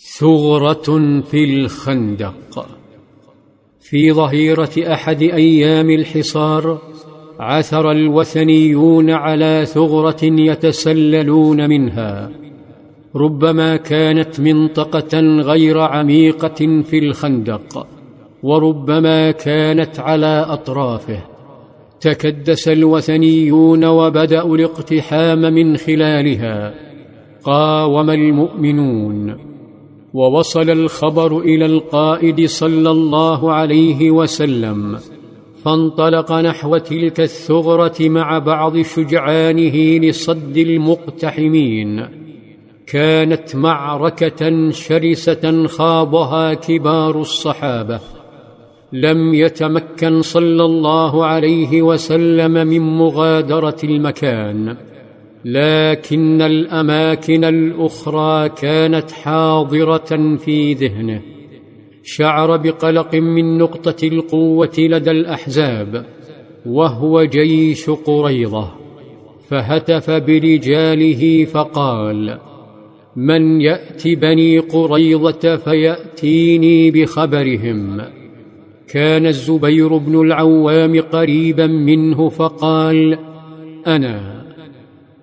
ثغرة 0.00 1.20
في 1.20 1.44
الخندق. 1.44 2.66
في 3.80 4.12
ظهيرة 4.12 4.70
أحد 4.78 5.22
أيام 5.22 5.90
الحصار 5.90 6.78
عثر 7.40 7.90
الوثنيون 7.90 9.10
على 9.10 9.66
ثغرة 9.66 10.24
يتسللون 10.24 11.68
منها. 11.68 12.30
ربما 13.16 13.76
كانت 13.76 14.40
منطقة 14.40 15.20
غير 15.20 15.78
عميقة 15.78 16.82
في 16.82 16.98
الخندق 16.98 17.86
وربما 18.42 19.30
كانت 19.30 20.00
على 20.00 20.46
أطرافه. 20.48 21.22
تكدس 22.00 22.68
الوثنيون 22.68 23.84
وبدأوا 23.84 24.56
الاقتحام 24.56 25.40
من 25.40 25.76
خلالها. 25.76 26.74
قاوم 27.44 28.10
المؤمنون. 28.10 29.49
ووصل 30.14 30.70
الخبر 30.70 31.38
إلى 31.38 31.66
القائد 31.66 32.46
صلى 32.46 32.90
الله 32.90 33.52
عليه 33.52 34.10
وسلم 34.10 34.98
فانطلق 35.64 36.32
نحو 36.32 36.76
تلك 36.76 37.20
الثغرة 37.20 37.96
مع 38.00 38.38
بعض 38.38 38.80
شجعانه 38.80 39.98
لصد 39.98 40.56
المقتحمين. 40.56 42.06
كانت 42.86 43.56
معركة 43.56 44.70
شرسة 44.70 45.66
خاضها 45.66 46.54
كبار 46.54 47.20
الصحابة. 47.20 48.00
لم 48.92 49.34
يتمكن 49.34 50.22
صلى 50.22 50.64
الله 50.64 51.24
عليه 51.26 51.82
وسلم 51.82 52.52
من 52.66 52.80
مغادرة 52.80 53.76
المكان. 53.84 54.76
لكن 55.44 56.42
الأماكن 56.42 57.44
الأخرى 57.44 58.48
كانت 58.48 59.10
حاضرة 59.10 60.36
في 60.36 60.74
ذهنه. 60.74 61.20
شعر 62.02 62.56
بقلق 62.56 63.14
من 63.14 63.58
نقطة 63.58 64.06
القوة 64.08 64.72
لدى 64.78 65.10
الأحزاب 65.10 66.06
وهو 66.66 67.24
جيش 67.24 67.90
قريضه 67.90 68.70
فهتف 69.48 70.10
برجاله 70.10 71.44
فقال 71.44 72.38
من 73.16 73.60
يأت 73.60 74.08
بني 74.08 74.58
قريضه 74.58 75.56
فيأتيني 75.56 76.90
بخبرهم. 76.90 78.00
كان 78.88 79.26
الزبير 79.26 79.96
بن 79.96 80.20
العوام 80.20 81.00
قريبا 81.00 81.66
منه 81.66 82.28
فقال 82.28 83.18
أنا 83.86 84.39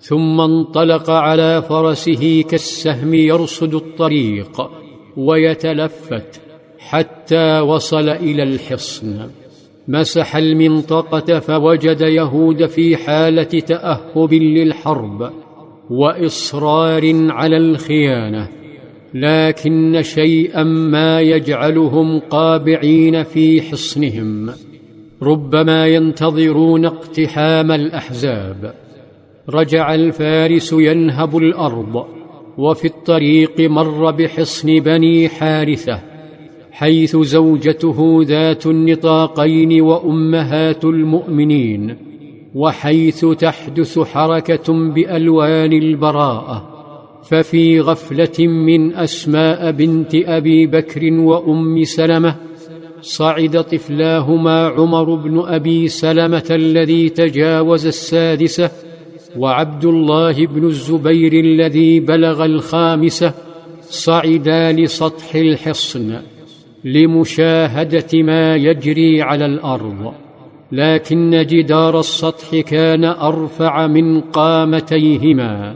ثم 0.00 0.40
انطلق 0.40 1.10
على 1.10 1.62
فرسه 1.62 2.44
كالسهم 2.48 3.14
يرصد 3.14 3.74
الطريق 3.74 4.70
ويتلفت 5.16 6.40
حتى 6.78 7.60
وصل 7.60 8.08
إلى 8.08 8.42
الحصن. 8.42 9.30
مسح 9.88 10.36
المنطقة 10.36 11.38
فوجد 11.38 12.00
يهود 12.00 12.66
في 12.66 12.96
حالة 12.96 13.42
تأهب 13.42 14.34
للحرب 14.34 15.30
وإصرار 15.90 17.30
على 17.30 17.56
الخيانة 17.56 18.48
لكن 19.14 20.02
شيئا 20.02 20.62
ما 20.62 21.20
يجعلهم 21.20 22.18
قابعين 22.18 23.22
في 23.22 23.62
حصنهم. 23.62 24.50
ربما 25.22 25.86
ينتظرون 25.86 26.84
اقتحام 26.84 27.72
الأحزاب. 27.72 28.74
رجع 29.48 29.94
الفارس 29.94 30.72
ينهب 30.72 31.36
الأرض 31.36 32.06
وفي 32.58 32.84
الطريق 32.84 33.60
مر 33.60 34.10
بحصن 34.10 34.80
بني 34.80 35.28
حارثة 35.28 36.00
حيث 36.72 37.16
زوجته 37.16 38.20
ذات 38.22 38.66
النطاقين 38.66 39.80
وأمهات 39.80 40.84
المؤمنين 40.84 41.96
وحيث 42.54 43.24
تحدث 43.24 43.98
حركة 43.98 44.72
بألوان 44.72 45.72
البراءة 45.72 46.70
ففي 47.22 47.80
غفلة 47.80 48.46
من 48.46 48.94
أسماء 48.94 49.70
بنت 49.70 50.14
أبي 50.14 50.66
بكر 50.66 51.12
وأم 51.12 51.84
سلمة 51.84 52.34
صعد 53.02 53.64
طفلاهما 53.64 54.66
عمر 54.66 55.14
بن 55.14 55.42
أبي 55.46 55.88
سلمة 55.88 56.46
الذي 56.50 57.08
تجاوز 57.08 57.86
السادسة 57.86 58.70
وعبد 59.38 59.84
الله 59.84 60.46
بن 60.46 60.66
الزبير 60.66 61.32
الذي 61.32 62.00
بلغ 62.00 62.44
الخامسة 62.44 63.32
صعدا 63.80 64.72
لسطح 64.72 65.34
الحصن 65.34 66.16
لمشاهدة 66.84 68.22
ما 68.22 68.56
يجري 68.56 69.22
على 69.22 69.46
الأرض. 69.46 70.12
لكن 70.72 71.46
جدار 71.48 72.00
السطح 72.00 72.60
كان 72.60 73.04
أرفع 73.04 73.86
من 73.86 74.20
قامتيهما. 74.20 75.74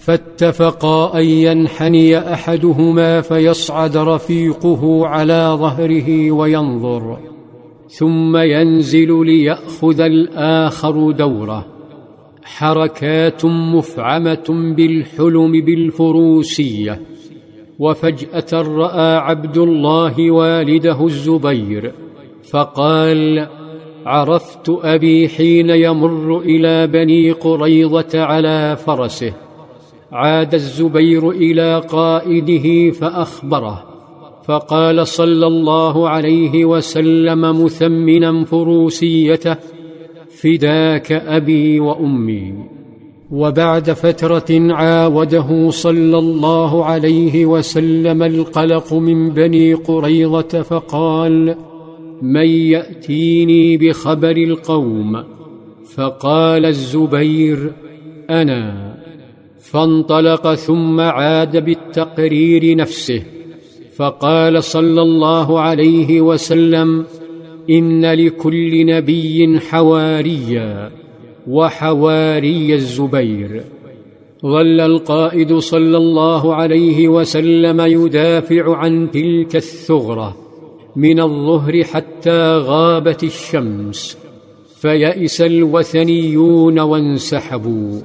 فاتفقا 0.00 1.18
أن 1.18 1.24
ينحني 1.24 2.18
أحدهما 2.18 3.20
فيصعد 3.20 3.96
رفيقه 3.96 5.06
على 5.06 5.56
ظهره 5.60 6.30
وينظر. 6.30 7.18
ثم 7.88 8.36
ينزل 8.36 9.26
ليأخذ 9.26 10.00
الآخر 10.00 11.10
دوره. 11.10 11.75
حركات 12.46 13.44
مفعمة 13.44 14.74
بالحلم 14.76 15.52
بالفروسية 15.52 17.00
وفجأة 17.78 18.52
رأى 18.52 19.16
عبد 19.16 19.58
الله 19.58 20.30
والده 20.30 21.06
الزبير 21.06 21.92
فقال 22.50 23.48
عرفت 24.06 24.68
أبي 24.68 25.28
حين 25.28 25.70
يمر 25.70 26.38
إلى 26.38 26.86
بني 26.86 27.32
قريضه 27.32 28.20
على 28.20 28.76
فرسه 28.86 29.32
عاد 30.12 30.54
الزبير 30.54 31.30
إلى 31.30 31.78
قائده 31.88 32.90
فأخبره 32.90 33.84
فقال 34.44 35.06
صلى 35.06 35.46
الله 35.46 36.08
عليه 36.08 36.64
وسلم 36.64 37.64
مثمنا 37.64 38.44
فروسيته 38.44 39.56
فداك 40.42 41.12
أبي 41.12 41.80
وأمي. 41.80 42.54
وبعد 43.30 43.90
فترة 43.90 44.72
عاوده 44.72 45.70
صلى 45.70 46.18
الله 46.18 46.84
عليه 46.84 47.46
وسلم 47.46 48.22
القلق 48.22 48.94
من 48.94 49.30
بني 49.30 49.74
قريظة 49.74 50.62
فقال 50.62 51.56
من 52.22 52.46
يأتيني 52.46 53.76
بخبر 53.76 54.36
القوم؟ 54.36 55.24
فقال 55.94 56.66
الزبير 56.66 57.72
أنا. 58.30 58.94
فانطلق 59.60 60.54
ثم 60.54 61.00
عاد 61.00 61.64
بالتقرير 61.64 62.76
نفسه. 62.76 63.22
فقال 63.96 64.64
صلى 64.64 65.02
الله 65.02 65.60
عليه 65.60 66.20
وسلم 66.20 67.04
إن 67.70 68.04
لكل 68.04 68.86
نبي 68.86 69.60
حواريا 69.60 70.90
وحواري 71.48 72.74
الزبير. 72.74 73.64
ظل 74.42 74.80
القائد 74.80 75.58
صلى 75.58 75.96
الله 75.96 76.54
عليه 76.54 77.08
وسلم 77.08 77.80
يدافع 77.80 78.76
عن 78.76 79.10
تلك 79.10 79.56
الثغرة 79.56 80.36
من 80.96 81.20
الظهر 81.20 81.84
حتى 81.84 82.56
غابت 82.56 83.24
الشمس 83.24 84.18
فيئس 84.80 85.40
الوثنيون 85.40 86.78
وانسحبوا. 86.78 88.00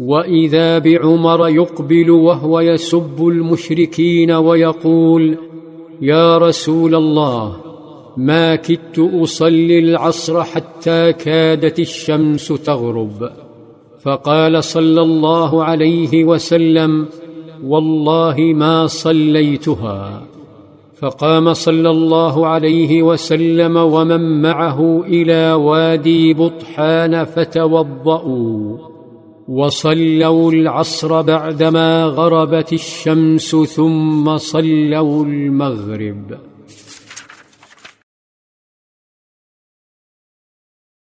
وإذا 0.00 0.78
بعمر 0.78 1.48
يقبل 1.48 2.10
وهو 2.10 2.60
يسب 2.60 3.28
المشركين 3.28 4.30
ويقول 4.30 5.36
يا 6.02 6.38
رسول 6.38 6.94
الله 6.94 7.69
ما 8.20 8.56
كدت 8.56 8.98
أصلي 8.98 9.78
العصر 9.78 10.42
حتى 10.42 11.12
كادت 11.12 11.80
الشمس 11.80 12.48
تغرب. 12.48 13.30
فقال 14.02 14.64
صلى 14.64 15.02
الله 15.02 15.64
عليه 15.64 16.24
وسلم 16.24 17.06
والله 17.64 18.36
ما 18.38 18.86
صليتها. 18.86 20.22
فقام 20.98 21.52
صلى 21.52 21.90
الله 21.90 22.46
عليه 22.46 23.02
وسلم 23.02 23.76
ومن 23.76 24.42
معه 24.42 25.02
إلى 25.06 25.52
وادي 25.52 26.34
بطحان 26.34 27.24
فتوضأوا. 27.24 28.78
وصلوا 29.48 30.52
العصر 30.52 31.22
بعدما 31.22 32.04
غربت 32.04 32.72
الشمس 32.72 33.56
ثم 33.56 34.36
صلوا 34.36 35.24
المغرب. 35.24 36.49